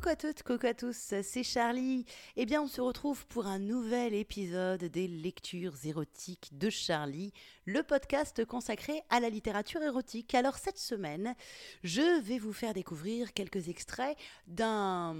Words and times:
Coucou 0.00 0.12
à 0.12 0.16
toutes, 0.16 0.42
coucou 0.42 0.66
à 0.66 0.72
tous, 0.72 1.12
c'est 1.22 1.42
Charlie. 1.42 2.06
Eh 2.34 2.46
bien, 2.46 2.62
on 2.62 2.66
se 2.66 2.80
retrouve 2.80 3.26
pour 3.26 3.46
un 3.46 3.58
nouvel 3.58 4.14
épisode 4.14 4.82
des 4.84 5.06
lectures 5.06 5.74
érotiques 5.84 6.48
de 6.52 6.70
Charlie, 6.70 7.34
le 7.66 7.82
podcast 7.82 8.46
consacré 8.46 9.02
à 9.10 9.20
la 9.20 9.28
littérature 9.28 9.82
érotique. 9.82 10.34
Alors, 10.34 10.56
cette 10.56 10.78
semaine, 10.78 11.34
je 11.82 12.18
vais 12.22 12.38
vous 12.38 12.54
faire 12.54 12.72
découvrir 12.72 13.34
quelques 13.34 13.68
extraits 13.68 14.16
d'un. 14.46 15.14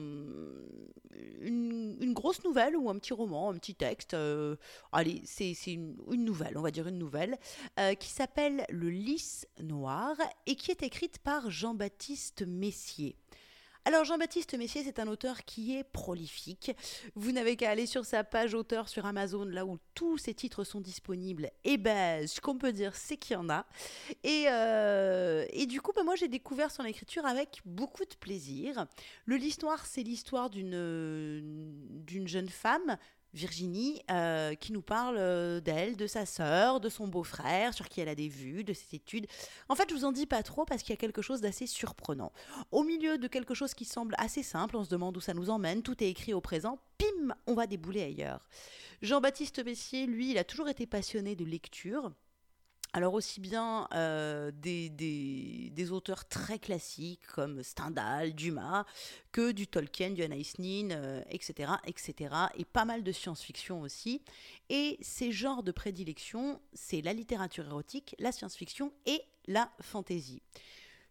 Une, 1.43 2.15
grosse 2.15 2.43
nouvelle 2.43 2.75
ou 2.75 2.89
un 2.89 2.99
petit 2.99 3.13
roman, 3.13 3.51
un 3.51 3.59
petit 3.59 3.75
texte. 3.75 4.15
Euh, 4.15 4.57
allez, 4.93 5.21
c'est 5.27 5.53
une, 5.67 6.25
nouvelle, 6.25 6.57
on 6.57 6.63
va 6.63 6.71
dire 6.71 6.89
une 6.89 6.99
nouvelle, 6.99 7.37
euh, 7.79 7.93
qui 7.93 8.09
s'appelle 8.09 8.65
Le 8.71 8.89
lys 8.89 9.47
noir 9.63 10.17
et 10.47 10.57
qui 10.57 10.71
est 10.71 10.83
écrite 10.83 11.19
par 11.19 11.51
Jean-Baptiste 11.51 12.47
Messier. 12.47 13.15
Alors 13.87 14.05
Jean-Baptiste 14.05 14.59
Messier, 14.59 14.85
c'est 14.85 14.99
un 14.99 15.09
auteur 15.09 15.45
qui 15.45 15.75
est 15.75 15.85
prolifique. 15.85 16.73
Vous 17.15 17.33
n'avez 17.33 17.57
qu'à 17.57 17.71
aller 17.71 17.87
sur 17.87 18.05
sa 18.05 18.25
page 18.25 18.53
auteur 18.53 18.89
sur 18.91 19.07
Amazon, 19.07 19.47
là 19.47 19.65
où 19.65 19.79
tous 19.95 20.19
ses 20.19 20.35
titres 20.35 20.65
sont 20.65 20.83
disponibles. 20.83 21.51
Et 21.65 21.79
ben, 21.79 22.29
ce 22.29 22.43
qu'on 22.43 22.59
peut 22.59 22.73
dire, 22.73 22.95
c'est 22.95 23.17
qu'il 23.17 23.35
y 23.35 23.37
en 23.37 23.49
a. 23.49 23.65
Et, 24.23 24.45
euh, 24.49 25.47
et 25.51 25.65
du 25.65 25.81
coup, 25.81 25.93
ben, 25.97 26.05
moi, 26.05 26.15
j'ai 26.15 26.29
découvert 26.29 26.71
son 26.71 26.85
écriture 26.85 27.25
avec 27.25 27.63
beaucoup 27.65 28.05
de 28.05 28.15
plaisir. 28.17 28.87
Le 29.25 29.37
L'Histoire, 29.37 29.87
c'est 29.87 30.03
l'histoire 30.03 30.51
d'une 30.51 30.71
d'une 32.05 32.29
jeune 32.29 32.49
femme 32.49 32.99
Virginie, 33.33 34.03
euh, 34.11 34.55
qui 34.55 34.73
nous 34.73 34.83
parle 34.83 35.17
euh, 35.19 35.61
d'elle, 35.61 35.97
de 35.97 36.07
sa 36.07 36.27
sœur, 36.27 36.81
de 36.81 36.89
son 36.89 37.07
beau-frère, 37.07 37.75
sur 37.75 37.89
qui 37.89 38.01
elle 38.01 38.09
a 38.09 38.15
des 38.15 38.29
vues, 38.29 38.65
de 38.65 38.73
ses 38.73 38.97
études. 38.97 39.27
En 39.69 39.77
fait, 39.77 39.89
je 39.89 39.95
vous 39.95 40.05
en 40.05 40.13
dis 40.13 40.27
pas 40.27 40.43
trop 40.43 40.65
parce 40.65 40.83
qu'il 40.83 40.91
y 40.91 40.95
a 40.95 40.97
quelque 40.97 41.23
chose 41.23 41.41
d'assez 41.41 41.67
surprenant. 41.67 42.33
Au 42.73 42.83
milieu 42.83 43.19
de 43.19 43.29
quelque 43.29 43.55
chose 43.55 43.75
qui 43.75 43.85
semble 43.85 44.15
assez 44.19 44.43
simple, 44.43 44.77
on 44.77 44.85
se 44.85 44.91
demande 44.91 45.17
où 45.17 45.21
ça 45.21 45.35
nous 45.35 45.51
emmène, 45.51 45.83
tout 45.83 46.03
est 46.03 46.09
écrit 46.09 46.35
au 46.35 46.41
présent, 46.41 46.79
pim, 46.99 47.35
on 47.47 47.55
va 47.55 47.67
débouler 47.67 48.03
ailleurs. 48.03 48.49
Jean-Baptiste 49.03 49.65
Messier, 49.65 50.07
lui, 50.07 50.33
il 50.33 50.39
a 50.39 50.45
toujours 50.45 50.69
été 50.69 50.87
passionné 50.87 51.37
de 51.37 51.45
lecture. 51.45 52.13
Alors 52.93 53.15
aussi 53.15 53.41
bien 53.41 53.87
euh, 53.95 54.51
des, 54.53 55.91
auteurs 55.93 56.27
très 56.27 56.59
classiques 56.59 57.27
comme 57.35 57.63
Stendhal, 57.63 58.35
Dumas, 58.35 58.85
que 59.33 59.53
du 59.53 59.67
Tolkien, 59.67 60.11
du 60.11 60.23
Anais 60.23 60.43
Nin, 60.59 61.23
etc., 61.31 61.73
etc., 61.87 62.35
et 62.57 62.65
pas 62.65 62.85
mal 62.85 63.03
de 63.03 63.13
science-fiction 63.13 63.81
aussi. 63.81 64.23
Et 64.69 64.99
ces 65.01 65.33
genres 65.33 65.63
de 65.63 65.73
prédilection, 65.73 66.61
c'est 66.73 67.01
la 67.01 67.13
littérature 67.13 67.67
érotique, 67.67 68.15
la 68.19 68.33
science-fiction 68.33 68.93
et 69.07 69.23
la 69.47 69.71
fantaisie. 69.81 70.43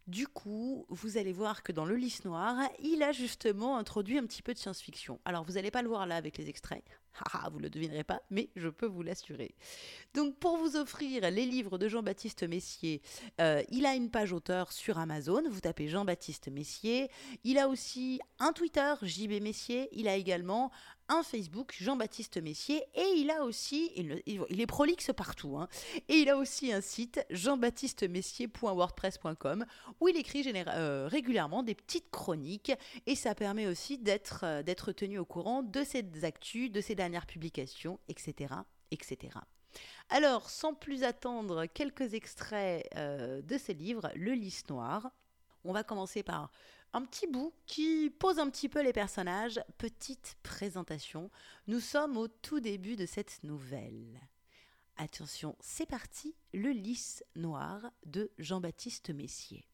Du 0.10 0.28
coup, 0.28 0.88
vous 0.90 1.18
allez 1.18 1.34
voir 1.34 1.62
que 1.62 1.72
dans 1.72 1.86
Le 1.86 1.96
Lys 1.96 2.26
Noir, 2.26 2.58
il 2.80 3.04
a 3.04 3.12
justement 3.12 3.78
introduit 3.78 4.18
un 4.18 4.26
petit 4.26 4.42
peu 4.42 4.56
de 4.56 4.58
science-fiction. 4.58 5.20
Alors, 5.24 5.44
vous 5.44 5.54
n'allez 5.54 5.70
pas 5.70 5.84
le 5.84 5.88
voir 5.88 6.08
là 6.08 6.16
avec 6.16 6.40
les 6.40 6.50
extraits, 6.50 6.84
Ah, 7.34 7.50
vous 7.52 7.58
ne 7.58 7.64
le 7.64 7.70
devinerez 7.70 8.04
pas, 8.04 8.22
mais 8.30 8.50
je 8.56 8.70
peux 8.70 8.86
vous 8.86 9.02
l'assurer. 9.02 9.56
Donc, 10.14 10.38
pour 10.38 10.58
vous 10.58 10.78
offrir 10.78 11.30
les 11.30 11.46
livres 11.46 11.78
de 11.78 11.88
Jean-Baptiste 11.88 12.44
Messier, 12.44 13.02
euh, 13.42 13.64
il 13.70 13.86
a 13.86 13.96
une 13.96 14.10
page 14.10 14.34
auteur 14.34 14.72
sur 14.72 14.98
Amazon. 14.98 15.44
Vous 15.50 15.60
tapez 15.60 15.88
Jean-Baptiste 15.88 16.50
Messier. 16.50 17.10
Il 17.44 17.58
a 17.58 17.68
aussi 17.68 18.20
un 18.40 18.54
Twitter, 18.54 18.94
JB 19.02 19.42
Messier. 19.42 19.90
Il 19.92 20.08
a 20.08 20.16
également 20.16 20.72
un 21.10 21.24
Facebook, 21.24 21.76
Jean-Baptiste 21.80 22.38
Messier. 22.42 22.84
Et 22.96 23.16
il 23.18 23.30
a 23.32 23.44
aussi, 23.44 23.92
il, 23.96 24.62
est 24.62 24.68
prolixe 24.68 25.12
partout, 25.16 25.58
hein, 25.58 25.70
et 26.08 26.16
il 26.16 26.30
a 26.30 26.38
aussi 26.38 26.72
un 26.72 26.82
site, 26.82 27.26
jean-baptiste-messier.wordpress.com, 27.32 29.66
où 30.00 30.08
il 30.08 30.16
écrit 30.18 30.44
euh, 30.56 31.08
régulièrement 31.10 31.64
des 31.64 31.74
petites 31.76 32.10
chroniques. 32.12 32.72
Et 33.08 33.16
ça 33.16 33.34
permet 33.36 33.68
aussi 33.68 33.98
d'être 33.98 34.42
euh, 34.44 34.64
tenu 34.94 35.20
au 35.20 35.26
courant 35.26 35.64
de 35.64 35.84
ses 35.84 36.06
actus, 36.24 36.72
de 36.72 36.80
ses 36.82 36.96
dernières 37.00 37.26
publications, 37.26 37.98
etc. 38.10 38.54
etc. 38.92 39.40
Alors, 40.10 40.50
sans 40.50 40.74
plus 40.74 41.04
attendre 41.04 41.66
quelques 41.66 42.14
extraits 42.14 42.86
euh, 42.98 43.42
de 43.42 43.58
ces 43.58 43.74
livres, 43.74 44.12
Le 44.16 44.34
Lys 44.34 44.68
Noir. 44.68 45.10
On 45.64 45.72
va 45.72 45.84
commencer 45.84 46.24
par 46.24 46.52
un 46.92 47.06
petit 47.06 47.28
bout 47.28 47.54
qui 47.66 48.10
pose 48.10 48.38
un 48.38 48.50
petit 48.50 48.68
peu 48.68 48.82
les 48.84 48.92
personnages. 48.92 49.62
Petite 49.78 50.36
présentation. 50.44 51.32
Nous 51.68 51.80
sommes 51.80 52.18
au 52.18 52.28
tout 52.28 52.60
début 52.60 52.98
de 52.98 53.06
cette 53.06 53.44
nouvelle. 53.44 54.20
Attention, 54.98 55.56
c'est 55.62 55.86
parti, 55.86 56.36
Le 56.54 56.72
Lys 56.72 57.24
Noir 57.36 57.92
de 58.06 58.30
Jean-Baptiste 58.40 59.12
Messier. 59.12 59.66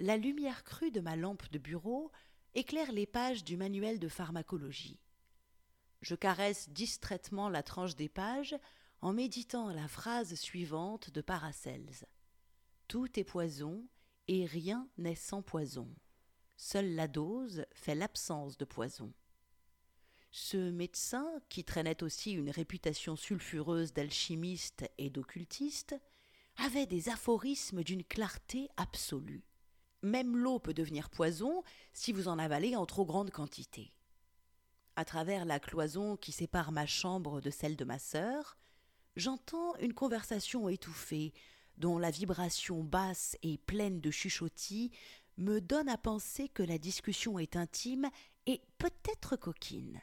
La 0.00 0.16
lumière 0.16 0.64
crue 0.64 0.90
de 0.90 1.00
ma 1.00 1.16
lampe 1.16 1.50
de 1.50 1.58
bureau 1.58 2.10
éclaire 2.54 2.92
les 2.92 3.06
pages 3.06 3.44
du 3.44 3.58
manuel 3.58 3.98
de 3.98 4.08
pharmacologie. 4.08 4.98
Je 6.02 6.16
caresse 6.16 6.68
distraitement 6.68 7.48
la 7.48 7.62
tranche 7.62 7.94
des 7.94 8.08
pages 8.08 8.56
en 9.00 9.12
méditant 9.12 9.72
la 9.72 9.86
phrase 9.86 10.34
suivante 10.34 11.10
de 11.10 11.20
Paracels. 11.20 12.06
Tout 12.88 13.18
est 13.18 13.24
poison 13.24 13.86
et 14.26 14.44
rien 14.44 14.88
n'est 14.98 15.14
sans 15.14 15.42
poison. 15.42 15.88
Seule 16.56 16.94
la 16.94 17.06
dose 17.08 17.66
fait 17.72 17.94
l'absence 17.94 18.58
de 18.58 18.64
poison. 18.64 19.12
Ce 20.32 20.70
médecin, 20.70 21.30
qui 21.48 21.62
traînait 21.62 22.02
aussi 22.02 22.32
une 22.32 22.50
réputation 22.50 23.16
sulfureuse 23.16 23.92
d'alchimiste 23.92 24.84
et 24.98 25.10
d'occultiste, 25.10 25.94
avait 26.56 26.86
des 26.86 27.10
aphorismes 27.10 27.84
d'une 27.84 28.04
clarté 28.04 28.68
absolue. 28.76 29.44
Même 30.02 30.36
l'eau 30.36 30.58
peut 30.58 30.74
devenir 30.74 31.10
poison 31.10 31.62
si 31.92 32.12
vous 32.12 32.28
en 32.28 32.38
avalez 32.38 32.74
en 32.74 32.86
trop 32.86 33.04
grande 33.04 33.30
quantité. 33.30 33.92
À 34.94 35.04
travers 35.06 35.46
la 35.46 35.58
cloison 35.58 36.16
qui 36.16 36.32
sépare 36.32 36.70
ma 36.70 36.86
chambre 36.86 37.40
de 37.40 37.50
celle 37.50 37.76
de 37.76 37.84
ma 37.84 37.98
sœur, 37.98 38.58
j'entends 39.16 39.74
une 39.76 39.94
conversation 39.94 40.68
étouffée, 40.68 41.32
dont 41.78 41.98
la 41.98 42.10
vibration 42.10 42.84
basse 42.84 43.36
et 43.42 43.56
pleine 43.56 44.00
de 44.00 44.10
chuchotis 44.10 44.90
me 45.38 45.60
donne 45.60 45.88
à 45.88 45.96
penser 45.96 46.48
que 46.50 46.62
la 46.62 46.76
discussion 46.76 47.38
est 47.38 47.56
intime 47.56 48.10
et 48.44 48.60
peut-être 48.76 49.36
coquine. 49.36 49.98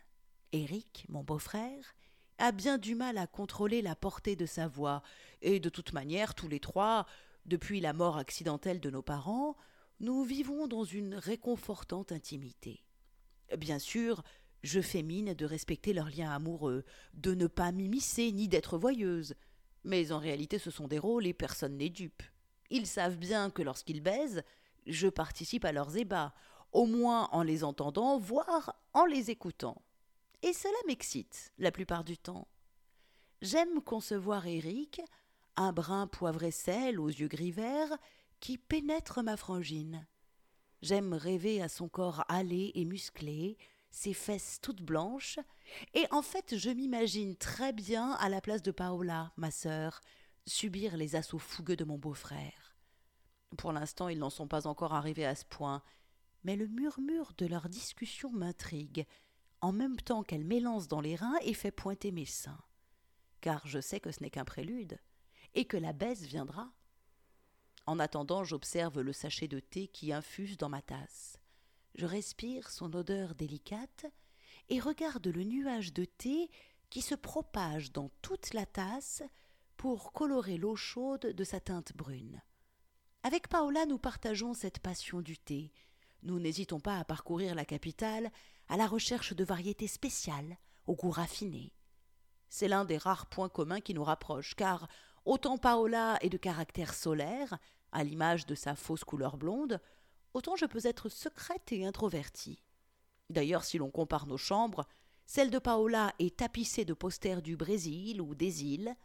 Éric, 0.54 1.06
mon 1.08 1.24
beau-frère, 1.24 1.94
a 2.40 2.52
bien 2.52 2.80
du 2.80 2.96
mal 2.96 3.20
à 3.20 3.28
contrôler 3.28 3.84
la 3.84 3.96
portée 3.96 4.36
de 4.36 4.48
sa 4.48 4.68
voix, 4.68 5.04
et 5.44 5.60
de 5.60 5.70
toute 5.70 5.94
manière, 5.94 6.34
tous 6.34 6.48
les 6.48 6.60
trois, 6.60 7.06
depuis 7.46 7.80
la 7.80 7.94
mort 7.94 8.18
accidentelle 8.18 8.80
de 8.80 8.90
nos 8.90 9.04
parents, 9.04 9.56
nous 10.00 10.24
vivons 10.24 10.68
dans 10.68 10.84
une 10.84 11.14
réconfortante 11.14 12.12
intimité. 12.12 12.84
Bien 13.58 13.78
sûr, 13.78 14.24
je 14.64 14.82
fais 14.82 15.04
mine 15.04 15.34
de 15.34 15.46
respecter 15.46 15.94
leur 15.94 16.10
lien 16.10 16.32
amoureux, 16.32 16.84
de 17.14 17.34
ne 17.34 17.48
pas 17.48 17.72
m'immiscer 17.72 18.32
ni 18.32 18.48
d'être 18.48 18.78
voyeuse. 18.78 19.36
Mais 19.84 20.12
en 20.12 20.20
réalité, 20.20 20.60
ce 20.60 20.72
sont 20.72 20.88
des 20.88 21.00
rôles 21.00 21.28
et 21.28 21.34
personne 21.34 21.78
n'est 21.78 21.90
dupe. 21.90 22.24
Ils 22.70 22.88
savent 22.88 23.18
bien 23.18 23.50
que 23.50 23.62
lorsqu'ils 23.62 24.02
baisent, 24.02 24.44
je 24.86 25.08
participe 25.08 25.66
à 25.66 25.72
leurs 25.72 25.98
ébats, 25.98 26.34
au 26.72 26.86
moins 26.86 27.30
en 27.32 27.44
les 27.44 27.64
entendant, 27.64 28.20
voire 28.20 28.76
en 28.94 29.06
les 29.06 29.32
écoutant. 29.32 29.82
Et 30.42 30.54
cela 30.54 30.78
m'excite 30.88 31.52
la 31.58 31.72
plupart 31.72 32.04
du 32.04 32.18
temps. 32.18 32.48
J'aime 33.42 33.82
concevoir 33.82 34.46
Eric, 34.48 35.02
un 35.56 35.72
brin 35.72 36.08
poivré 36.08 36.52
sel 36.52 37.00
aux 37.00 37.08
yeux 37.08 37.28
gris 37.28 37.52
verts, 37.52 37.98
qui 38.40 38.58
pénètre 38.58 39.24
ma 39.24 39.38
frangine. 39.38 40.06
J'aime 40.82 41.14
rêver 41.14 41.62
à 41.62 41.68
son 41.68 41.90
corps 41.90 42.24
hâlé 42.30 42.72
et 42.76 42.86
musclé, 42.86 43.58
ses 43.92 44.14
fesses 44.14 44.60
toutes 44.62 44.82
blanches, 44.82 45.40
et 45.94 46.06
en 46.12 46.22
fait 46.22 46.58
je 46.58 46.70
m'imagine 46.70 47.36
très 47.36 47.74
bien 47.74 48.12
à 48.14 48.30
la 48.30 48.42
place 48.42 48.62
de 48.62 48.72
Paola, 48.72 49.32
ma 49.38 49.52
sœur, 49.52 50.02
subir 50.46 50.98
les 50.98 51.16
assauts 51.16 51.40
fougueux 51.40 51.76
de 51.76 51.84
mon 51.84 51.98
beau-frère. 51.98 52.76
Pour 53.58 53.72
l'instant 53.72 54.10
ils 54.10 54.20
n'en 54.20 54.30
sont 54.30 54.48
pas 54.48 54.68
encore 54.68 54.94
arrivés 54.94 55.26
à 55.26 55.36
ce 55.36 55.46
point, 55.46 55.82
mais 56.44 56.56
le 56.56 56.68
murmure 56.68 57.34
de 57.38 57.46
leur 57.46 57.70
discussion 57.70 58.32
m'intrigue, 58.32 59.06
en 59.62 59.72
même 59.72 59.98
temps 59.98 60.24
qu'elle 60.24 60.46
m'élance 60.46 60.88
dans 60.88 61.02
les 61.02 61.16
reins 61.16 61.38
et 61.42 61.54
fait 61.54 61.72
pointer 61.72 62.12
mes 62.12 62.26
seins. 62.26 62.62
Car 63.42 63.66
je 63.68 63.80
sais 63.80 64.00
que 64.00 64.12
ce 64.12 64.22
n'est 64.22 64.30
qu'un 64.30 64.46
prélude, 64.46 65.00
et 65.54 65.66
que 65.66 65.78
la 65.78 65.94
baisse 65.94 66.24
viendra. 66.24 66.72
En 67.86 68.00
attendant, 68.00 68.44
j'observe 68.44 69.02
le 69.02 69.14
sachet 69.14 69.48
de 69.48 69.60
thé 69.60 69.88
qui 69.88 70.14
infuse 70.14 70.58
dans 70.58 70.70
ma 70.70 70.82
tasse. 70.82 71.39
Je 71.96 72.06
respire 72.06 72.70
son 72.70 72.94
odeur 72.94 73.36
délicate 73.36 74.06
et 74.70 74.80
regarde 74.80 75.28
le 75.28 75.44
nuage 75.44 75.94
de 75.94 76.06
thé 76.06 76.50
qui 76.90 77.02
se 77.02 77.16
propage 77.16 77.92
dans 77.92 78.10
toute 78.22 78.54
la 78.54 78.66
tasse 78.66 79.24
pour 79.78 80.12
colorer 80.12 80.58
l'eau 80.58 80.76
chaude 80.76 81.34
de 81.34 81.44
sa 81.44 81.60
teinte 81.60 81.96
brune. 81.96 82.42
Avec 83.24 83.48
Paola, 83.48 83.86
nous 83.86 83.98
partageons 83.98 84.54
cette 84.54 84.80
passion 84.80 85.22
du 85.22 85.38
thé. 85.38 85.72
Nous 86.24 86.40
n'hésitons 86.40 86.80
pas 86.80 86.98
à 86.98 87.06
parcourir 87.06 87.56
la 87.56 87.66
capitale 87.66 88.32
à 88.68 88.78
la 88.78 88.88
recherche 88.88 89.34
de 89.34 89.44
variétés 89.44 89.88
spéciales, 89.88 90.58
au 90.86 90.96
goût 90.96 91.12
raffiné. 91.12 91.74
C'est 92.50 92.68
l'un 92.68 92.86
des 92.86 92.98
rares 92.98 93.28
points 93.28 93.50
communs 93.50 93.82
qui 93.82 93.94
nous 93.94 94.04
rapprochent, 94.04 94.56
car 94.56 94.88
autant 95.26 95.58
Paola 95.58 96.18
est 96.22 96.30
de 96.30 96.38
caractère 96.38 96.94
solaire, 96.94 97.58
à 97.92 98.04
l'image 98.04 98.46
de 98.46 98.56
sa 98.56 98.76
fausse 98.76 99.04
couleur 99.04 99.38
blonde, 99.38 99.80
autant 100.34 100.56
je 100.56 100.66
peux 100.66 100.86
être 100.86 101.10
secrète 101.10 101.72
et 101.72 101.86
introvertie. 101.86 102.64
D'ailleurs, 103.30 103.64
si 103.64 103.78
l'on 103.78 103.92
compare 103.92 104.28
nos 104.28 104.38
chambres, 104.38 104.88
celle 105.26 105.52
de 105.52 105.60
Paola 105.60 106.14
est 106.20 106.38
tapissée 106.38 106.86
de 106.86 106.94
posters 106.94 107.42
du 107.42 107.56
Brésil 107.56 108.22
ou 108.22 108.34
des 108.34 108.64
îles, 108.64 108.96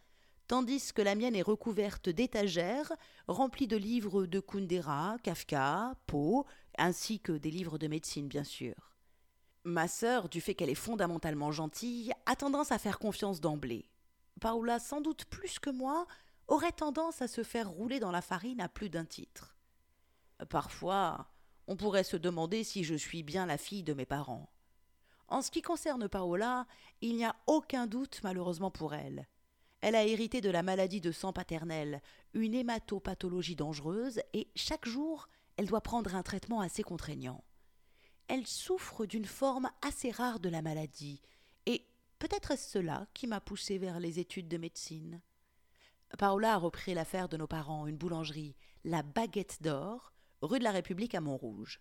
tandis 0.46 0.92
que 0.92 1.02
la 1.02 1.14
mienne 1.14 1.36
est 1.36 1.42
recouverte 1.42 2.08
d'étagères 2.08 2.92
remplies 3.28 3.66
de 3.66 3.76
livres 3.76 4.26
de 4.26 4.40
Kundera, 4.40 5.16
Kafka, 5.22 5.94
Poe, 6.06 6.44
ainsi 6.78 7.20
que 7.20 7.32
des 7.32 7.50
livres 7.50 7.78
de 7.78 7.88
médecine, 7.88 8.28
bien 8.28 8.44
sûr. 8.44 8.74
Ma 9.64 9.88
sœur, 9.88 10.28
du 10.28 10.40
fait 10.40 10.54
qu'elle 10.54 10.70
est 10.70 10.74
fondamentalement 10.74 11.52
gentille, 11.52 12.12
a 12.26 12.36
tendance 12.36 12.72
à 12.72 12.78
faire 12.78 12.98
confiance 12.98 13.40
d'emblée. 13.40 13.90
Paola, 14.40 14.78
sans 14.78 15.00
doute 15.00 15.24
plus 15.26 15.58
que 15.58 15.70
moi, 15.70 16.06
aurait 16.48 16.72
tendance 16.72 17.22
à 17.22 17.28
se 17.28 17.42
faire 17.42 17.70
rouler 17.70 18.00
dans 18.00 18.10
la 18.10 18.20
farine 18.20 18.60
à 18.60 18.68
plus 18.68 18.90
d'un 18.90 19.04
titre. 19.04 19.53
Parfois, 20.48 21.28
on 21.66 21.76
pourrait 21.76 22.04
se 22.04 22.16
demander 22.16 22.64
si 22.64 22.84
je 22.84 22.94
suis 22.94 23.22
bien 23.22 23.46
la 23.46 23.58
fille 23.58 23.82
de 23.82 23.94
mes 23.94 24.06
parents. 24.06 24.50
En 25.28 25.42
ce 25.42 25.50
qui 25.50 25.62
concerne 25.62 26.08
Paola, 26.08 26.66
il 27.00 27.16
n'y 27.16 27.24
a 27.24 27.36
aucun 27.46 27.86
doute 27.86 28.20
malheureusement 28.22 28.70
pour 28.70 28.94
elle. 28.94 29.26
Elle 29.80 29.96
a 29.96 30.04
hérité 30.04 30.40
de 30.40 30.50
la 30.50 30.62
maladie 30.62 31.00
de 31.00 31.12
sang 31.12 31.32
paternelle, 31.32 32.00
une 32.32 32.54
hématopathologie 32.54 33.56
dangereuse, 33.56 34.20
et 34.32 34.48
chaque 34.54 34.88
jour, 34.88 35.28
elle 35.56 35.66
doit 35.66 35.82
prendre 35.82 36.14
un 36.14 36.22
traitement 36.22 36.60
assez 36.60 36.82
contraignant. 36.82 37.44
Elle 38.28 38.46
souffre 38.46 39.04
d'une 39.04 39.26
forme 39.26 39.70
assez 39.82 40.10
rare 40.10 40.40
de 40.40 40.48
la 40.48 40.62
maladie, 40.62 41.20
et 41.66 41.86
peut-être 42.18 42.52
est-ce 42.52 42.70
cela 42.70 43.06
qui 43.12 43.26
m'a 43.26 43.40
poussée 43.40 43.76
vers 43.76 44.00
les 44.00 44.18
études 44.18 44.48
de 44.48 44.56
médecine. 44.56 45.20
Paola 46.16 46.54
a 46.54 46.56
repris 46.56 46.94
l'affaire 46.94 47.28
de 47.28 47.36
nos 47.36 47.46
parents, 47.46 47.86
une 47.86 47.98
boulangerie, 47.98 48.56
la 48.84 49.02
Baguette 49.02 49.62
d'Or, 49.62 50.13
rue 50.44 50.58
de 50.58 50.64
la 50.64 50.72
République 50.72 51.14
à 51.14 51.20
Montrouge. 51.20 51.80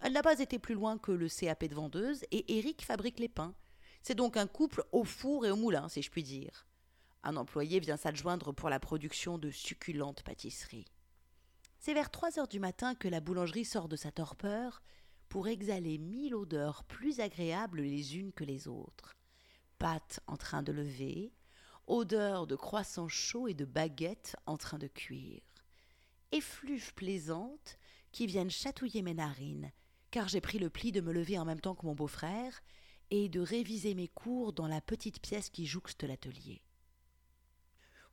Elle 0.00 0.12
n'a 0.12 0.22
pas 0.22 0.38
été 0.38 0.58
plus 0.58 0.74
loin 0.74 0.98
que 0.98 1.12
le 1.12 1.28
CAP 1.28 1.64
de 1.64 1.74
vendeuse, 1.74 2.24
et 2.30 2.58
Eric 2.58 2.84
fabrique 2.84 3.18
les 3.18 3.28
pains. 3.28 3.54
C'est 4.02 4.14
donc 4.14 4.36
un 4.36 4.46
couple 4.46 4.84
au 4.92 5.04
four 5.04 5.44
et 5.44 5.50
au 5.50 5.56
moulin, 5.56 5.88
si 5.88 6.02
je 6.02 6.10
puis 6.10 6.22
dire. 6.22 6.66
Un 7.24 7.36
employé 7.36 7.80
vient 7.80 7.96
s'adjoindre 7.96 8.52
pour 8.52 8.70
la 8.70 8.78
production 8.78 9.38
de 9.38 9.50
succulentes 9.50 10.22
pâtisseries. 10.22 10.86
C'est 11.80 11.94
vers 11.94 12.10
trois 12.10 12.38
heures 12.38 12.48
du 12.48 12.60
matin 12.60 12.94
que 12.94 13.08
la 13.08 13.20
boulangerie 13.20 13.64
sort 13.64 13.88
de 13.88 13.96
sa 13.96 14.12
torpeur 14.12 14.82
pour 15.28 15.48
exhaler 15.48 15.98
mille 15.98 16.34
odeurs 16.34 16.84
plus 16.84 17.20
agréables 17.20 17.82
les 17.82 18.16
unes 18.16 18.32
que 18.32 18.44
les 18.44 18.66
autres. 18.68 19.14
Pâtes 19.78 20.20
en 20.26 20.36
train 20.36 20.62
de 20.62 20.72
lever, 20.72 21.32
odeur 21.86 22.46
de 22.46 22.56
croissants 22.56 23.08
chauds 23.08 23.48
et 23.48 23.54
de 23.54 23.64
baguettes 23.64 24.36
en 24.46 24.56
train 24.56 24.78
de 24.78 24.88
cuire, 24.88 25.42
effluves 26.32 26.94
plaisantes 26.94 27.78
qui 28.12 28.26
viennent 28.26 28.50
chatouiller 28.50 29.02
mes 29.02 29.14
narines, 29.14 29.72
car 30.10 30.28
j'ai 30.28 30.40
pris 30.40 30.58
le 30.58 30.70
pli 30.70 30.92
de 30.92 31.00
me 31.00 31.12
lever 31.12 31.38
en 31.38 31.44
même 31.44 31.60
temps 31.60 31.74
que 31.74 31.86
mon 31.86 31.94
beau-frère 31.94 32.60
et 33.10 33.28
de 33.28 33.40
réviser 33.40 33.94
mes 33.94 34.08
cours 34.08 34.52
dans 34.52 34.68
la 34.68 34.80
petite 34.80 35.20
pièce 35.20 35.50
qui 35.50 35.66
jouxte 35.66 36.04
l'atelier. 36.04 36.62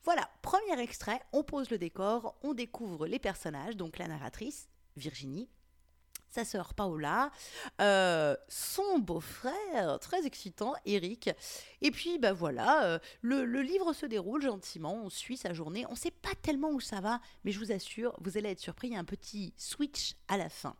Voilà, 0.03 0.29
premier 0.41 0.79
extrait, 0.79 1.21
on 1.33 1.43
pose 1.43 1.69
le 1.69 1.77
décor, 1.77 2.37
on 2.43 2.53
découvre 2.53 3.07
les 3.07 3.19
personnages, 3.19 3.75
donc 3.75 3.97
la 3.97 4.07
narratrice, 4.07 4.69
Virginie, 4.95 5.49
sa 6.35 6.45
sœur 6.45 6.73
Paola, 6.73 7.31
son 7.79 8.99
beau-frère, 8.99 9.99
très 9.99 10.25
excitant, 10.25 10.73
Eric. 10.85 11.29
Et 11.81 11.91
puis, 11.91 12.19
bah 12.19 12.33
voilà, 12.33 12.83
euh, 12.83 12.99
le, 13.21 13.45
le, 13.45 13.61
livre 13.61 13.93
se 13.93 14.05
déroule 14.05 14.41
gentiment, 14.41 14.95
on 15.03 15.09
suit 15.09 15.37
sa 15.37 15.53
journée, 15.53 15.85
on 15.87 15.91
ne 15.91 15.97
sait 15.97 16.11
pas 16.11 16.33
tellement 16.41 16.71
où 16.71 16.79
ça 16.79 16.99
va, 16.99 17.21
mais 17.43 17.51
je 17.51 17.59
vous 17.59 17.71
assure, 17.71 18.15
vous 18.19 18.37
allez 18.37 18.49
être 18.49 18.59
surpris, 18.59 18.89
il 18.89 18.93
y 18.93 18.97
a 18.97 18.99
un 18.99 19.05
petit 19.05 19.53
switch 19.57 20.15
à 20.27 20.37
la 20.37 20.49
fin. 20.49 20.75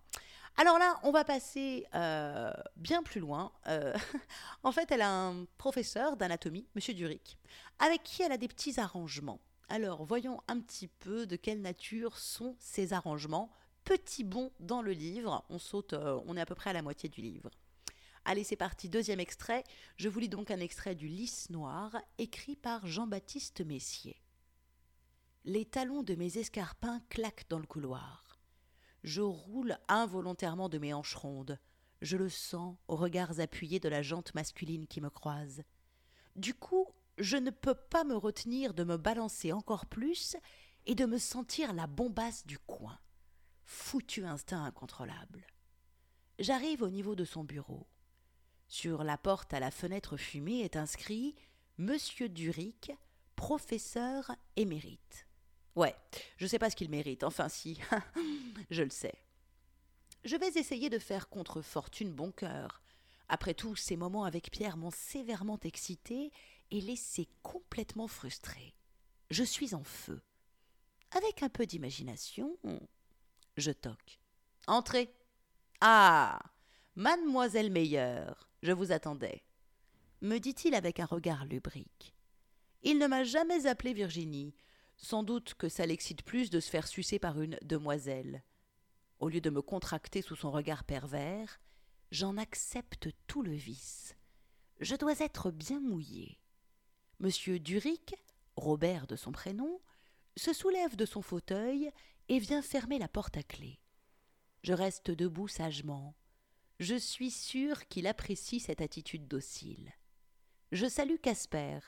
Alors 0.57 0.78
là, 0.78 1.00
on 1.04 1.12
va 1.12 1.24
passer 1.24 1.86
euh, 1.96 2.52
bien 2.78 3.04
plus 3.04 3.19
loin. 3.19 3.52
Euh, 3.68 3.94
en 4.63 4.72
fait, 4.72 4.92
elle 4.92 5.02
a 5.02 5.12
un 5.12 5.46
professeur 5.57 6.18
d'anatomie, 6.18 6.68
Monsieur 6.75 6.94
Duric, 6.94 7.38
avec 7.80 8.04
qui 8.04 8.24
elle 8.24 8.31
a 8.31 8.38
des 8.38 8.48
petits 8.48 8.80
arrangements. 8.80 9.40
Alors, 9.68 10.06
voyons 10.06 10.42
un 10.48 10.60
petit 10.60 10.88
peu 10.88 11.25
de 11.25 11.36
quelle 11.36 11.62
nature 11.62 12.18
sont 12.18 12.56
ces 12.60 12.94
arrangements. 12.94 13.52
Petit 13.85 14.23
bond 14.23 14.51
dans 14.59 14.81
le 14.81 14.91
livre, 14.91 15.45
on 15.49 15.59
saute, 15.59 15.93
euh, 15.93 16.19
on 16.25 16.35
est 16.35 16.41
à 16.41 16.45
peu 16.45 16.55
près 16.55 16.71
à 16.71 16.73
la 16.73 16.81
moitié 16.81 17.07
du 17.07 17.21
livre. 17.21 17.51
Allez, 18.25 18.43
c'est 18.43 18.55
parti, 18.55 18.89
deuxième 18.89 19.19
extrait. 19.19 19.63
Je 19.97 20.09
vous 20.09 20.19
lis 20.19 20.27
donc 20.27 20.49
un 20.49 20.59
extrait 20.59 20.95
du 20.95 21.07
Lys 21.07 21.51
noir, 21.51 21.95
écrit 22.17 22.55
par 22.55 22.87
Jean-Baptiste 22.87 23.61
Messier. 23.61 24.19
Les 25.43 25.65
talons 25.65 26.01
de 26.01 26.15
mes 26.15 26.39
escarpins 26.39 26.99
claquent 27.09 27.47
dans 27.47 27.59
le 27.59 27.67
couloir. 27.67 28.39
Je 29.03 29.21
roule 29.21 29.77
involontairement 29.87 30.67
de 30.67 30.79
mes 30.79 30.91
hanches 30.91 31.13
rondes. 31.13 31.59
Je 32.01 32.17
le 32.17 32.29
sens 32.29 32.75
aux 32.87 32.95
regards 32.95 33.39
appuyés 33.39 33.79
de 33.79 33.89
la 33.89 34.01
jante 34.01 34.33
masculine 34.33 34.87
qui 34.87 34.99
me 34.99 35.11
croise. 35.11 35.61
Du 36.35 36.55
coup, 36.55 36.87
je 37.19 37.37
ne 37.37 37.51
peux 37.51 37.75
pas 37.75 38.03
me 38.03 38.15
retenir 38.15 38.73
de 38.73 38.83
me 38.83 38.97
balancer 38.97 39.53
encore 39.53 39.85
plus 39.85 40.35
et 40.87 40.95
de 40.95 41.05
me 41.05 41.19
sentir 41.19 41.71
la 41.73 41.85
bombasse 41.85 42.47
du 42.47 42.57
coin. 42.57 42.97
Foutu 43.65 44.25
instinct 44.25 44.63
incontrôlable. 44.63 45.45
J'arrive 46.39 46.83
au 46.83 46.89
niveau 46.89 47.15
de 47.15 47.25
son 47.25 47.44
bureau. 47.44 47.88
Sur 48.67 49.03
la 49.03 49.17
porte 49.17 49.53
à 49.53 49.59
la 49.59 49.71
fenêtre 49.71 50.17
fumée 50.17 50.62
est 50.62 50.75
inscrit 50.75 51.35
Monsieur 51.77 52.29
Duric, 52.29 52.91
professeur 53.35 54.35
émérite. 54.56 55.27
Ouais, 55.75 55.95
je 56.38 56.47
sais 56.47 56.59
pas 56.59 56.69
ce 56.69 56.75
qu'il 56.75 56.89
mérite, 56.89 57.23
enfin 57.23 57.50
si, 57.50 57.79
je 58.69 58.83
le 58.83 58.89
sais. 58.89 59.15
Je 60.23 60.38
vais 60.38 60.47
essayer 60.56 60.89
de 60.89 61.00
faire 61.00 61.27
contre 61.27 61.61
fortune 61.61 62.13
bon 62.13 62.31
cœur. 62.31 62.81
Après 63.27 63.53
tout, 63.53 63.75
ces 63.75 63.97
moments 63.97 64.23
avec 64.23 64.51
Pierre 64.51 64.77
m'ont 64.77 64.91
sévèrement 64.91 65.59
excité 65.63 66.31
et 66.71 66.81
laissé 66.81 67.27
complètement 67.44 68.07
frustré. 68.07 68.73
Je 69.29 69.44
suis 69.44 69.75
en 69.75 69.83
feu. 69.83 70.21
Avec 71.11 71.44
un 71.44 71.50
peu 71.50 71.65
d'imagination, 71.65 72.57
je 73.57 73.72
toque. 73.72 74.19
Entrez. 74.68 75.13
Ah. 75.81 76.40
Mademoiselle 76.96 77.72
Meyer, 77.72 78.25
je 78.63 78.72
vous 78.72 78.92
attendais. 78.92 79.44
me 80.22 80.38
dit-il 80.38 80.75
avec 80.75 81.00
un 81.00 81.06
regard 81.06 81.46
lubrique. 81.46 82.16
Il 82.84 83.00
ne 83.00 83.07
m'a 83.07 83.24
jamais 83.24 83.68
appelé 83.68 83.94
Virginie, 83.94 84.56
sans 84.96 85.24
doute 85.24 85.56
que 85.56 85.69
ça 85.69 85.86
l'excite 85.86 86.24
plus 86.24 86.50
de 86.50 86.59
se 86.59 86.69
faire 86.69 86.88
sucer 86.88 87.19
par 87.19 87.42
une 87.42 87.57
demoiselle. 87.64 88.44
Au 89.19 89.28
lieu 89.28 89.42
de 89.42 89.50
me 89.50 89.62
contracter 89.62 90.21
sous 90.21 90.35
son 90.35 90.52
regard 90.52 90.83
pervers, 90.83 91.59
j'en 92.12 92.38
accepte 92.38 93.09
tout 93.28 93.42
le 93.42 93.54
vice. 93.54 94.16
Je 94.80 94.95
dois 94.95 95.19
être 95.19 95.52
bien 95.52 95.80
mouillé. 95.80 96.40
Monsieur 97.19 97.59
Duric, 97.59 98.16
Robert 98.56 99.07
de 99.07 99.16
son 99.16 99.31
prénom, 99.31 99.81
se 100.38 100.54
soulève 100.54 100.95
de 100.95 101.06
son 101.06 101.21
fauteuil 101.21 101.92
et 102.29 102.39
vient 102.39 102.61
fermer 102.61 102.99
la 102.99 103.07
porte 103.07 103.37
à 103.37 103.44
clé. 103.44 103.79
Je 104.63 104.73
reste 104.73 105.11
debout 105.11 105.47
sagement. 105.47 106.15
Je 106.79 106.95
suis 106.95 107.31
sûr 107.31 107.87
qu'il 107.87 108.07
apprécie 108.07 108.59
cette 108.59 108.81
attitude 108.81 109.27
docile. 109.27 109.94
Je 110.71 110.87
salue 110.87 111.17
Casper, 111.21 111.79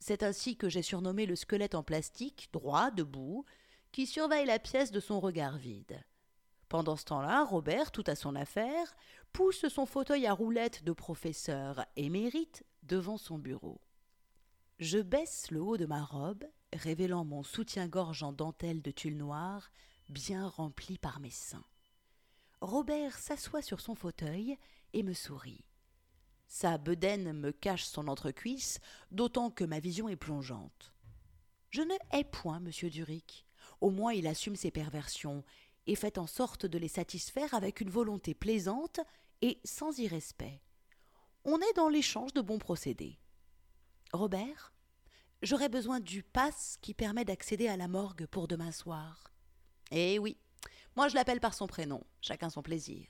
c'est 0.00 0.22
ainsi 0.22 0.56
que 0.56 0.68
j'ai 0.68 0.82
surnommé 0.82 1.24
le 1.24 1.36
squelette 1.36 1.74
en 1.74 1.82
plastique, 1.82 2.48
droit, 2.52 2.90
debout, 2.90 3.44
qui 3.92 4.06
surveille 4.06 4.46
la 4.46 4.58
pièce 4.58 4.90
de 4.90 5.00
son 5.00 5.20
regard 5.20 5.56
vide. 5.56 6.02
Pendant 6.68 6.96
ce 6.96 7.04
temps-là, 7.04 7.44
Robert, 7.44 7.92
tout 7.92 8.04
à 8.06 8.16
son 8.16 8.34
affaire, 8.34 8.96
pousse 9.32 9.66
son 9.68 9.86
fauteuil 9.86 10.26
à 10.26 10.32
roulettes 10.32 10.84
de 10.84 10.92
professeur 10.92 11.86
émérite 11.96 12.64
devant 12.82 13.16
son 13.16 13.38
bureau. 13.38 13.80
Je 14.78 14.98
baisse 14.98 15.50
le 15.50 15.62
haut 15.62 15.76
de 15.76 15.86
ma 15.86 16.02
robe, 16.02 16.44
révélant 16.74 17.24
mon 17.24 17.42
soutien-gorge 17.42 18.22
en 18.22 18.32
dentelle 18.32 18.82
de 18.82 18.90
tulle 18.90 19.16
noire, 19.16 19.70
bien 20.08 20.46
rempli 20.46 20.98
par 20.98 21.20
mes 21.20 21.30
seins. 21.30 21.64
Robert 22.60 23.18
s'assoit 23.18 23.62
sur 23.62 23.80
son 23.80 23.94
fauteuil 23.94 24.56
et 24.92 25.02
me 25.02 25.12
sourit. 25.12 25.64
Sa 26.46 26.78
bedaine 26.78 27.32
me 27.32 27.52
cache 27.52 27.84
son 27.84 28.08
entrecuisse, 28.08 28.80
d'autant 29.10 29.50
que 29.50 29.64
ma 29.64 29.80
vision 29.80 30.08
est 30.08 30.16
plongeante. 30.16 30.92
Je 31.70 31.82
ne 31.82 31.94
hais 32.12 32.24
point 32.24 32.60
monsieur 32.60 32.90
Duric. 32.90 33.46
Au 33.80 33.90
moins 33.90 34.12
il 34.12 34.26
assume 34.26 34.56
ses 34.56 34.70
perversions 34.70 35.44
et 35.86 35.96
fait 35.96 36.18
en 36.18 36.26
sorte 36.26 36.66
de 36.66 36.78
les 36.78 36.88
satisfaire 36.88 37.54
avec 37.54 37.80
une 37.80 37.90
volonté 37.90 38.34
plaisante 38.34 39.00
et 39.42 39.60
sans 39.64 39.98
irrespect. 39.98 40.60
On 41.44 41.58
est 41.58 41.76
dans 41.76 41.88
l'échange 41.88 42.32
de 42.32 42.40
bons 42.40 42.58
procédés. 42.58 43.18
Robert, 44.12 44.73
j'aurais 45.44 45.68
besoin 45.68 46.00
du 46.00 46.22
passe 46.22 46.78
qui 46.80 46.94
permet 46.94 47.24
d'accéder 47.24 47.68
à 47.68 47.76
la 47.76 47.88
morgue 47.88 48.26
pour 48.26 48.48
demain 48.48 48.72
soir. 48.72 49.32
Eh 49.90 50.18
oui, 50.18 50.38
moi 50.96 51.08
je 51.08 51.14
l'appelle 51.14 51.40
par 51.40 51.54
son 51.54 51.66
prénom, 51.66 52.02
chacun 52.20 52.50
son 52.50 52.62
plaisir. 52.62 53.06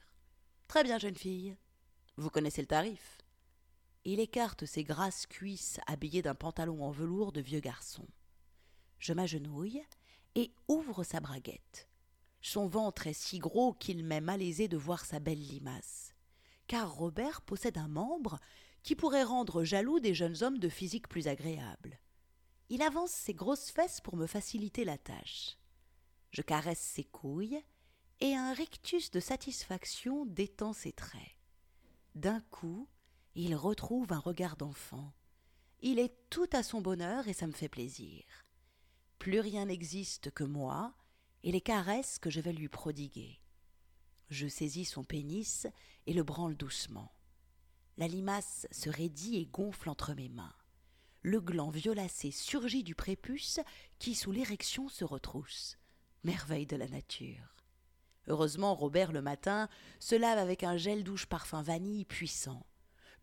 Très 0.66 0.82
bien, 0.82 0.98
jeune 0.98 1.16
fille. 1.16 1.56
Vous 2.16 2.30
connaissez 2.30 2.60
le 2.60 2.66
tarif. 2.66 3.18
Il 4.04 4.20
écarte 4.20 4.66
ses 4.66 4.84
grasses 4.84 5.26
cuisses 5.26 5.80
habillées 5.86 6.22
d'un 6.22 6.34
pantalon 6.34 6.82
en 6.84 6.90
velours 6.90 7.32
de 7.32 7.40
vieux 7.40 7.60
garçon. 7.60 8.06
Je 8.98 9.12
m'agenouille 9.12 9.82
et 10.34 10.52
ouvre 10.68 11.04
sa 11.04 11.20
braguette. 11.20 11.88
Son 12.42 12.66
ventre 12.66 13.06
est 13.06 13.14
si 13.14 13.38
gros 13.38 13.72
qu'il 13.72 14.04
m'est 14.04 14.20
malaisé 14.20 14.68
de 14.68 14.76
voir 14.76 15.04
sa 15.04 15.20
belle 15.20 15.40
limace. 15.40 16.14
Car 16.66 16.94
Robert 16.94 17.42
possède 17.42 17.78
un 17.78 17.88
membre 17.88 18.38
qui 18.82 18.94
pourrait 18.96 19.22
rendre 19.22 19.64
jaloux 19.64 20.00
des 20.00 20.14
jeunes 20.14 20.42
hommes 20.42 20.58
de 20.58 20.68
physique 20.68 21.08
plus 21.08 21.28
agréable. 21.28 21.98
Il 22.70 22.82
avance 22.82 23.10
ses 23.10 23.34
grosses 23.34 23.70
fesses 23.70 24.00
pour 24.00 24.16
me 24.16 24.26
faciliter 24.26 24.84
la 24.84 24.98
tâche. 24.98 25.58
Je 26.30 26.42
caresse 26.42 26.80
ses 26.80 27.04
couilles 27.04 27.62
et 28.20 28.34
un 28.34 28.52
rictus 28.52 29.10
de 29.10 29.20
satisfaction 29.20 30.24
détend 30.26 30.72
ses 30.72 30.92
traits. 30.92 31.36
D'un 32.14 32.40
coup, 32.40 32.88
il 33.34 33.54
retrouve 33.54 34.12
un 34.12 34.18
regard 34.18 34.56
d'enfant. 34.56 35.12
Il 35.80 35.98
est 35.98 36.14
tout 36.30 36.48
à 36.52 36.62
son 36.62 36.80
bonheur 36.80 37.28
et 37.28 37.32
ça 37.32 37.46
me 37.46 37.52
fait 37.52 37.68
plaisir. 37.68 38.24
Plus 39.18 39.40
rien 39.40 39.66
n'existe 39.66 40.30
que 40.30 40.44
moi 40.44 40.94
et 41.42 41.52
les 41.52 41.60
caresses 41.60 42.18
que 42.18 42.30
je 42.30 42.40
vais 42.40 42.52
lui 42.52 42.68
prodiguer. 42.68 43.40
Je 44.30 44.48
saisis 44.48 44.86
son 44.86 45.04
pénis 45.04 45.66
et 46.06 46.14
le 46.14 46.22
branle 46.22 46.56
doucement. 46.56 47.12
La 47.96 48.08
limace 48.08 48.66
se 48.70 48.88
raidit 48.88 49.36
et 49.36 49.46
gonfle 49.46 49.90
entre 49.90 50.14
mes 50.14 50.28
mains. 50.28 50.54
Le 51.24 51.40
gland 51.40 51.70
violacé 51.70 52.30
surgit 52.30 52.82
du 52.82 52.94
prépuce 52.94 53.58
qui, 53.98 54.14
sous 54.14 54.30
l'érection, 54.30 54.90
se 54.90 55.06
retrousse. 55.06 55.78
Merveille 56.22 56.66
de 56.66 56.76
la 56.76 56.86
nature. 56.86 57.56
Heureusement, 58.26 58.74
Robert, 58.74 59.10
le 59.10 59.22
matin, 59.22 59.70
se 60.00 60.14
lave 60.14 60.36
avec 60.36 60.64
un 60.64 60.76
gel 60.76 61.02
douche 61.02 61.24
parfum 61.24 61.62
vanille 61.62 62.04
puissant. 62.04 62.66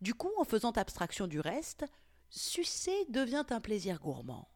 Du 0.00 0.14
coup, 0.14 0.32
en 0.36 0.42
faisant 0.42 0.72
abstraction 0.72 1.28
du 1.28 1.38
reste, 1.38 1.84
sucer 2.28 3.06
devient 3.08 3.44
un 3.50 3.60
plaisir 3.60 4.00
gourmand. 4.00 4.48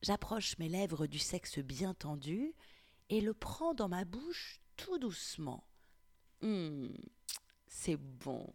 J'approche 0.00 0.56
mes 0.58 0.70
lèvres 0.70 1.06
du 1.06 1.18
sexe 1.18 1.58
bien 1.58 1.92
tendu 1.92 2.54
et 3.10 3.20
le 3.20 3.34
prends 3.34 3.74
dans 3.74 3.88
ma 3.88 4.06
bouche 4.06 4.62
tout 4.78 4.98
doucement. 4.98 5.66
Hum, 6.40 6.96
c'est 7.66 7.98
bon. 7.98 8.54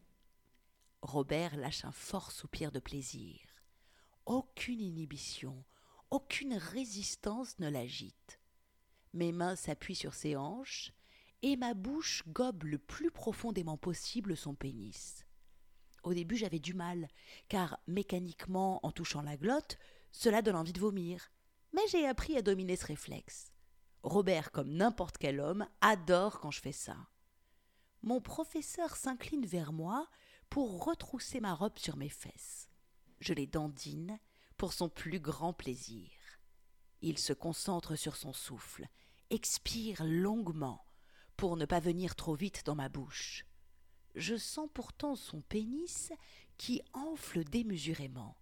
Robert 1.03 1.57
lâche 1.57 1.85
un 1.85 1.91
fort 1.91 2.31
soupir 2.31 2.71
de 2.71 2.79
plaisir. 2.79 3.48
Aucune 4.29 4.79
inhibition, 4.79 5.65
aucune 6.11 6.53
résistance 6.53 7.57
ne 7.57 7.67
l'agite. 7.67 8.39
Mes 9.11 9.31
mains 9.31 9.55
s'appuient 9.55 9.95
sur 9.95 10.13
ses 10.13 10.35
hanches 10.35 10.93
et 11.41 11.55
ma 11.55 11.73
bouche 11.73 12.21
gobe 12.27 12.63
le 12.65 12.77
plus 12.77 13.09
profondément 13.09 13.75
possible 13.75 14.37
son 14.37 14.53
pénis. 14.53 15.25
Au 16.03 16.13
début, 16.13 16.37
j'avais 16.37 16.59
du 16.59 16.75
mal, 16.75 17.07
car 17.47 17.79
mécaniquement, 17.87 18.79
en 18.85 18.91
touchant 18.91 19.23
la 19.23 19.35
glotte, 19.35 19.79
cela 20.11 20.43
donne 20.43 20.57
envie 20.57 20.73
de 20.73 20.79
vomir. 20.79 21.31
Mais 21.73 21.87
j'ai 21.89 22.05
appris 22.07 22.37
à 22.37 22.43
dominer 22.43 22.75
ce 22.75 22.85
réflexe. 22.85 23.51
Robert, 24.03 24.51
comme 24.51 24.75
n'importe 24.75 25.17
quel 25.17 25.39
homme, 25.39 25.65
adore 25.81 26.39
quand 26.39 26.51
je 26.51 26.61
fais 26.61 26.71
ça. 26.71 26.97
Mon 28.03 28.21
professeur 28.21 28.95
s'incline 28.95 29.47
vers 29.47 29.73
moi 29.73 30.07
pour 30.51 30.85
retrousser 30.85 31.39
ma 31.39 31.55
robe 31.55 31.79
sur 31.79 31.97
mes 31.97 32.09
fesses. 32.09 32.68
Je 33.19 33.33
les 33.33 33.47
dandine 33.47 34.19
pour 34.57 34.73
son 34.73 34.89
plus 34.89 35.19
grand 35.19 35.53
plaisir. 35.53 36.09
Il 37.01 37.17
se 37.17 37.33
concentre 37.33 37.95
sur 37.95 38.15
son 38.15 38.33
souffle, 38.33 38.87
expire 39.29 40.03
longuement 40.03 40.85
pour 41.37 41.55
ne 41.55 41.65
pas 41.65 41.79
venir 41.79 42.15
trop 42.15 42.35
vite 42.35 42.63
dans 42.65 42.75
ma 42.75 42.89
bouche. 42.89 43.45
Je 44.15 44.35
sens 44.35 44.69
pourtant 44.73 45.15
son 45.15 45.41
pénis 45.41 46.11
qui 46.57 46.81
enfle 46.93 47.43
démesurément. 47.45 48.35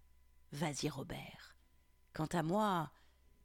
Vas-y, 0.50 0.88
Robert. 0.88 1.56
Quant 2.12 2.26
à 2.26 2.42
moi, 2.42 2.90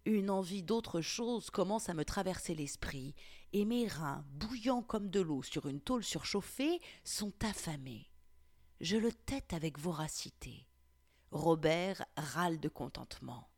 une 0.06 0.30
envie 0.30 0.64
d'autre 0.64 1.02
chose 1.02 1.50
commence 1.50 1.90
à 1.90 1.94
me 1.94 2.06
traverser 2.06 2.56
l'esprit, 2.56 3.14
et 3.54 3.66
mes 3.66 3.88
reins, 3.88 4.26
bouillants 4.32 4.82
comme 4.82 5.10
de 5.10 5.22
l'eau 5.22 5.44
sur 5.44 5.68
une 5.68 5.80
tôle 5.80 6.04
surchauffée, 6.04 6.82
sont 7.04 7.34
affamés. 7.44 8.10
Je 8.82 8.98
le 8.98 9.12
tête 9.12 9.54
avec 9.54 9.78
voracité. 9.78 10.66
Robert 11.34 12.06
râle 12.16 12.60
de 12.60 12.70
contentement. 12.70 13.50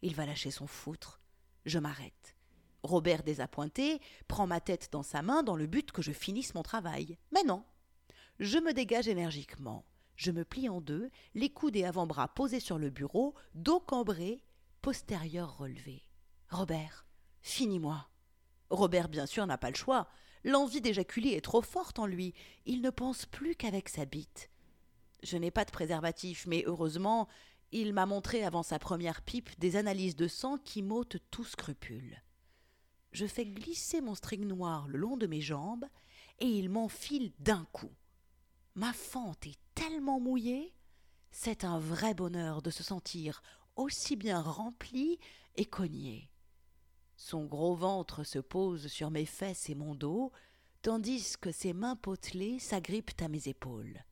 Il 0.00 0.14
va 0.14 0.26
lâcher 0.26 0.52
son 0.52 0.68
foutre. 0.68 1.20
Je 1.66 1.80
m'arrête. 1.80 2.36
Robert, 2.84 3.24
désappointé, 3.24 4.00
prend 4.28 4.46
ma 4.46 4.60
tête 4.60 4.90
dans 4.92 5.02
sa 5.02 5.20
main 5.20 5.42
dans 5.42 5.56
le 5.56 5.66
but 5.66 5.90
que 5.90 6.02
je 6.02 6.12
finisse 6.12 6.54
mon 6.54 6.62
travail. 6.62 7.18
Mais 7.32 7.42
non. 7.42 7.64
Je 8.38 8.58
me 8.58 8.72
dégage 8.72 9.08
énergiquement. 9.08 9.84
Je 10.14 10.30
me 10.30 10.44
plie 10.44 10.68
en 10.68 10.80
deux, 10.80 11.10
les 11.34 11.50
coudes 11.50 11.74
et 11.74 11.84
avant-bras 11.84 12.28
posés 12.28 12.60
sur 12.60 12.78
le 12.78 12.90
bureau, 12.90 13.34
dos 13.54 13.80
cambré, 13.80 14.44
postérieur 14.80 15.58
relevé. 15.58 16.06
Robert, 16.48 17.06
finis-moi. 17.40 18.08
Robert, 18.70 19.08
bien 19.08 19.26
sûr, 19.26 19.44
n'a 19.48 19.58
pas 19.58 19.70
le 19.70 19.76
choix. 19.76 20.06
L'envie 20.44 20.80
d'éjaculer 20.80 21.30
est 21.30 21.44
trop 21.44 21.62
forte 21.62 21.98
en 21.98 22.06
lui. 22.06 22.34
Il 22.66 22.82
ne 22.82 22.90
pense 22.90 23.26
plus 23.26 23.56
qu'avec 23.56 23.88
sa 23.88 24.04
bite. 24.04 24.48
Je 25.22 25.36
n'ai 25.36 25.50
pas 25.50 25.64
de 25.64 25.70
préservatif, 25.70 26.46
mais 26.46 26.64
heureusement, 26.66 27.28
il 27.72 27.92
m'a 27.92 28.06
montré 28.06 28.44
avant 28.44 28.62
sa 28.62 28.78
première 28.78 29.22
pipe 29.22 29.50
des 29.58 29.76
analyses 29.76 30.16
de 30.16 30.28
sang 30.28 30.58
qui 30.58 30.82
m'ôtent 30.82 31.18
tout 31.30 31.44
scrupule. 31.44 32.22
Je 33.12 33.26
fais 33.26 33.46
glisser 33.46 34.00
mon 34.00 34.14
string 34.14 34.46
noir 34.46 34.88
le 34.88 34.98
long 34.98 35.16
de 35.16 35.26
mes 35.26 35.40
jambes 35.40 35.86
et 36.38 36.46
il 36.46 36.68
m'enfile 36.68 37.32
d'un 37.38 37.66
coup. 37.72 37.92
Ma 38.74 38.92
fente 38.92 39.46
est 39.46 39.58
tellement 39.74 40.20
mouillée, 40.20 40.74
c'est 41.30 41.64
un 41.64 41.78
vrai 41.78 42.14
bonheur 42.14 42.62
de 42.62 42.70
se 42.70 42.82
sentir 42.82 43.42
aussi 43.76 44.16
bien 44.16 44.40
remplie 44.40 45.18
et 45.56 45.64
cognée. 45.64 46.30
Son 47.16 47.44
gros 47.44 47.74
ventre 47.74 48.24
se 48.24 48.38
pose 48.38 48.86
sur 48.86 49.10
mes 49.10 49.26
fesses 49.26 49.68
et 49.68 49.74
mon 49.74 49.94
dos, 49.94 50.32
tandis 50.82 51.36
que 51.40 51.52
ses 51.52 51.72
mains 51.72 51.96
potelées 51.96 52.58
s'agrippent 52.58 53.20
à 53.20 53.28
mes 53.28 53.48
épaules. 53.48 54.02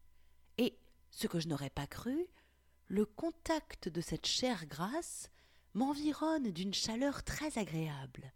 Ce 1.10 1.26
que 1.26 1.40
je 1.40 1.48
n'aurais 1.48 1.70
pas 1.70 1.86
cru, 1.86 2.26
le 2.86 3.04
contact 3.04 3.88
de 3.88 4.00
cette 4.00 4.26
chair 4.26 4.66
grasse 4.66 5.30
m'environne 5.74 6.50
d'une 6.50 6.74
chaleur 6.74 7.22
très 7.22 7.58
agréable. 7.58 8.32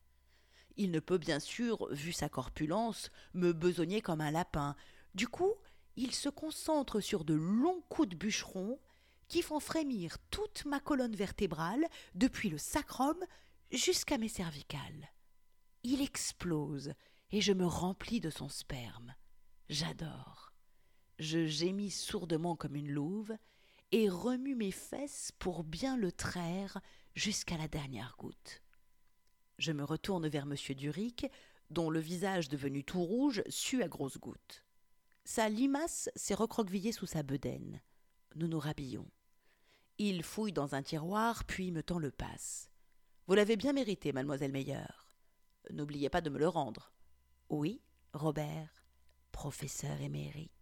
Il 0.76 0.90
ne 0.90 1.00
peut 1.00 1.18
bien 1.18 1.40
sûr, 1.40 1.88
vu 1.92 2.12
sa 2.12 2.28
corpulence, 2.28 3.10
me 3.34 3.52
besogner 3.52 4.00
comme 4.00 4.20
un 4.20 4.30
lapin. 4.30 4.76
Du 5.14 5.28
coup, 5.28 5.54
il 5.96 6.14
se 6.14 6.28
concentre 6.28 7.00
sur 7.00 7.24
de 7.24 7.34
longs 7.34 7.82
coups 7.88 8.08
de 8.08 8.16
bûcheron 8.16 8.78
qui 9.28 9.42
font 9.42 9.60
frémir 9.60 10.18
toute 10.30 10.66
ma 10.66 10.78
colonne 10.78 11.16
vertébrale, 11.16 11.86
depuis 12.14 12.50
le 12.50 12.58
sacrum 12.58 13.16
jusqu'à 13.70 14.18
mes 14.18 14.28
cervicales. 14.28 15.10
Il 15.84 16.02
explose, 16.02 16.92
et 17.30 17.40
je 17.40 17.54
me 17.54 17.66
remplis 17.66 18.20
de 18.20 18.28
son 18.28 18.50
sperme. 18.50 19.14
J'adore. 19.70 20.51
Je 21.22 21.46
gémis 21.46 21.92
sourdement 21.92 22.56
comme 22.56 22.74
une 22.74 22.90
louve, 22.90 23.36
et 23.92 24.08
remue 24.08 24.56
mes 24.56 24.72
fesses 24.72 25.30
pour 25.38 25.62
bien 25.62 25.96
le 25.96 26.10
traire 26.10 26.80
jusqu'à 27.14 27.56
la 27.56 27.68
dernière 27.68 28.16
goutte. 28.18 28.60
Je 29.56 29.70
me 29.70 29.84
retourne 29.84 30.26
vers 30.26 30.48
M. 30.50 30.56
Duric, 30.74 31.26
dont 31.70 31.90
le 31.90 32.00
visage 32.00 32.48
devenu 32.48 32.82
tout 32.82 33.04
rouge 33.04 33.44
sue 33.48 33.84
à 33.84 33.88
grosses 33.88 34.18
gouttes. 34.18 34.64
Sa 35.24 35.48
limace 35.48 36.10
s'est 36.16 36.34
recroquevillée 36.34 36.90
sous 36.90 37.06
sa 37.06 37.22
bedaine. 37.22 37.80
Nous 38.34 38.48
nous 38.48 38.58
rhabillons. 38.58 39.08
Il 39.98 40.24
fouille 40.24 40.52
dans 40.52 40.74
un 40.74 40.82
tiroir, 40.82 41.44
puis 41.44 41.70
me 41.70 41.84
tend 41.84 42.00
le 42.00 42.10
passe. 42.10 42.68
Vous 43.28 43.34
l'avez 43.34 43.54
bien 43.54 43.72
mérité, 43.72 44.12
mademoiselle 44.12 44.50
Meyer. 44.50 44.90
N'oubliez 45.70 46.10
pas 46.10 46.20
de 46.20 46.30
me 46.30 46.40
le 46.40 46.48
rendre. 46.48 46.92
Oui, 47.48 47.80
Robert, 48.12 48.84
professeur 49.30 50.00
émérite. 50.00 50.61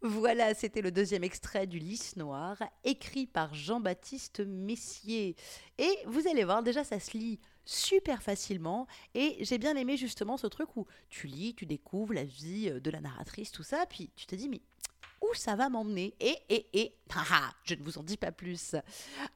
Voilà, 0.00 0.54
c'était 0.54 0.80
le 0.80 0.92
deuxième 0.92 1.24
extrait 1.24 1.66
du 1.66 1.80
Lys 1.80 2.14
Noir, 2.14 2.56
écrit 2.84 3.26
par 3.26 3.52
Jean-Baptiste 3.52 4.40
Messier. 4.46 5.34
Et 5.76 5.92
vous 6.06 6.28
allez 6.28 6.44
voir, 6.44 6.62
déjà, 6.62 6.84
ça 6.84 7.00
se 7.00 7.18
lit 7.18 7.40
super 7.64 8.22
facilement. 8.22 8.86
Et 9.14 9.36
j'ai 9.40 9.58
bien 9.58 9.74
aimé 9.74 9.96
justement 9.96 10.36
ce 10.36 10.46
truc 10.46 10.76
où 10.76 10.86
tu 11.10 11.26
lis, 11.26 11.52
tu 11.56 11.66
découvres 11.66 12.14
la 12.14 12.22
vie 12.22 12.70
de 12.70 12.90
la 12.92 13.00
narratrice, 13.00 13.50
tout 13.50 13.64
ça, 13.64 13.86
puis 13.86 14.12
tu 14.14 14.26
te 14.26 14.36
dis, 14.36 14.48
mais 14.48 14.60
où 15.20 15.34
ça 15.34 15.56
va 15.56 15.68
m'emmener 15.68 16.14
Et, 16.20 16.36
et, 16.48 16.66
et, 16.72 16.94
haha, 17.14 17.52
je 17.64 17.74
ne 17.74 17.82
vous 17.82 17.98
en 17.98 18.02
dis 18.02 18.16
pas 18.16 18.32
plus. 18.32 18.74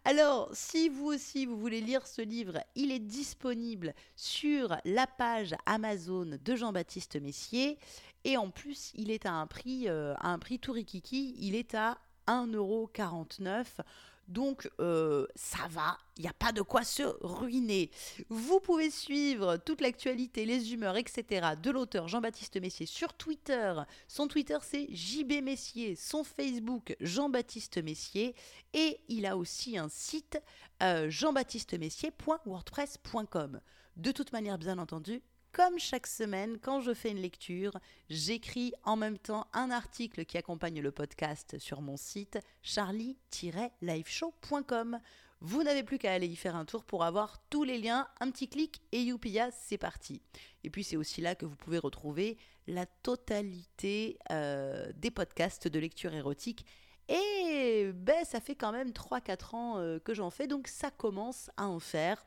Alors, 0.04 0.48
si 0.52 0.88
vous 0.88 1.06
aussi, 1.06 1.46
vous 1.46 1.58
voulez 1.58 1.80
lire 1.80 2.06
ce 2.06 2.22
livre, 2.22 2.60
il 2.74 2.92
est 2.92 2.98
disponible 2.98 3.94
sur 4.16 4.76
la 4.84 5.06
page 5.06 5.54
Amazon 5.66 6.38
de 6.42 6.56
Jean-Baptiste 6.56 7.20
Messier. 7.20 7.78
Et 8.24 8.36
en 8.36 8.50
plus, 8.50 8.92
il 8.94 9.10
est 9.10 9.26
à 9.26 9.32
un 9.32 9.46
prix, 9.46 9.88
euh, 9.88 10.14
à 10.18 10.28
un 10.28 10.38
prix 10.38 10.58
tout 10.58 10.72
rikiki, 10.72 11.34
il 11.38 11.54
est 11.54 11.74
à 11.74 11.98
1,49€. 12.28 13.82
Donc 14.28 14.70
euh, 14.80 15.26
ça 15.34 15.66
va, 15.68 15.98
il 16.16 16.22
n'y 16.22 16.28
a 16.28 16.32
pas 16.32 16.52
de 16.52 16.62
quoi 16.62 16.84
se 16.84 17.02
ruiner. 17.20 17.90
Vous 18.28 18.60
pouvez 18.60 18.90
suivre 18.90 19.56
toute 19.56 19.80
l'actualité, 19.80 20.46
les 20.46 20.72
humeurs, 20.72 20.96
etc. 20.96 21.48
de 21.60 21.70
l'auteur 21.70 22.06
Jean-Baptiste 22.08 22.60
Messier 22.60 22.86
sur 22.86 23.12
Twitter. 23.14 23.74
Son 24.08 24.28
Twitter 24.28 24.58
c'est 24.62 24.86
JB 24.90 25.42
Messier, 25.42 25.96
son 25.96 26.24
Facebook 26.24 26.96
Jean-Baptiste 27.00 27.82
Messier 27.82 28.34
et 28.72 29.00
il 29.08 29.26
a 29.26 29.36
aussi 29.36 29.76
un 29.76 29.88
site 29.88 30.40
euh, 30.82 31.10
jean-baptistemessier.wordpress.com. 31.10 33.60
De 33.96 34.10
toute 34.10 34.32
manière, 34.32 34.58
bien 34.58 34.78
entendu, 34.78 35.22
comme 35.52 35.78
chaque 35.78 36.06
semaine, 36.06 36.58
quand 36.58 36.80
je 36.80 36.94
fais 36.94 37.10
une 37.10 37.20
lecture, 37.20 37.78
j'écris 38.08 38.72
en 38.84 38.96
même 38.96 39.18
temps 39.18 39.46
un 39.52 39.70
article 39.70 40.24
qui 40.24 40.38
accompagne 40.38 40.80
le 40.80 40.90
podcast 40.90 41.58
sur 41.58 41.82
mon 41.82 41.98
site 41.98 42.38
charlie-liveshow.com. 42.62 44.98
Vous 45.40 45.62
n'avez 45.62 45.82
plus 45.82 45.98
qu'à 45.98 46.12
aller 46.12 46.28
y 46.28 46.36
faire 46.36 46.56
un 46.56 46.64
tour 46.64 46.84
pour 46.84 47.04
avoir 47.04 47.38
tous 47.50 47.64
les 47.64 47.76
liens, 47.78 48.08
un 48.20 48.30
petit 48.30 48.48
clic 48.48 48.80
et 48.92 49.02
youpia, 49.02 49.50
c'est 49.50 49.76
parti. 49.76 50.22
Et 50.64 50.70
puis 50.70 50.84
c'est 50.84 50.96
aussi 50.96 51.20
là 51.20 51.34
que 51.34 51.44
vous 51.44 51.56
pouvez 51.56 51.76
retrouver 51.78 52.38
la 52.66 52.86
totalité 52.86 54.16
euh, 54.30 54.90
des 54.96 55.10
podcasts 55.10 55.68
de 55.68 55.78
lecture 55.78 56.14
érotique. 56.14 56.64
Et 57.08 57.90
ben, 57.92 58.24
ça 58.24 58.40
fait 58.40 58.54
quand 58.54 58.72
même 58.72 58.88
3-4 58.90 59.54
ans 59.54 59.76
euh, 59.78 59.98
que 59.98 60.14
j'en 60.14 60.30
fais, 60.30 60.46
donc 60.46 60.66
ça 60.68 60.90
commence 60.90 61.50
à 61.58 61.66
en 61.66 61.78
faire 61.80 62.24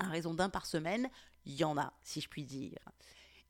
à 0.00 0.08
raison 0.08 0.34
d'un 0.34 0.48
par 0.48 0.66
semaine 0.66 1.08
il 1.44 1.54
y 1.54 1.64
en 1.64 1.76
a, 1.78 1.92
si 2.02 2.20
je 2.20 2.28
puis 2.28 2.44
dire. 2.44 2.78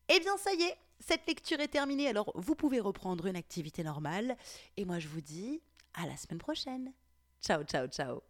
Eh 0.08 0.18
bien, 0.20 0.36
ça 0.36 0.52
y 0.54 0.62
est, 0.62 0.76
cette 0.98 1.26
lecture 1.26 1.60
est 1.60 1.68
terminée, 1.68 2.08
alors 2.08 2.32
vous 2.34 2.54
pouvez 2.54 2.80
reprendre 2.80 3.26
une 3.26 3.36
activité 3.36 3.82
normale. 3.82 4.36
Et 4.76 4.84
moi, 4.84 4.98
je 4.98 5.08
vous 5.08 5.20
dis 5.20 5.62
à 5.94 6.06
la 6.06 6.16
semaine 6.16 6.38
prochaine. 6.38 6.92
Ciao, 7.40 7.62
ciao, 7.64 7.86
ciao. 7.86 8.29